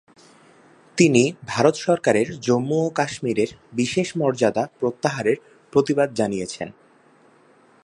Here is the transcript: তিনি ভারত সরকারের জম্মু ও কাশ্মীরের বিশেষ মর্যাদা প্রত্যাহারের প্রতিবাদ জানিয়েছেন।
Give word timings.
তিনি 0.97 1.23
ভারত 1.47 1.75
সরকারের 1.75 2.27
জম্মু 2.39 2.77
ও 2.85 2.89
কাশ্মীরের 2.89 3.49
বিশেষ 3.73 4.07
মর্যাদা 4.17 4.63
প্রত্যাহারের 4.79 5.37
প্রতিবাদ 5.73 6.09
জানিয়েছেন। 6.13 6.69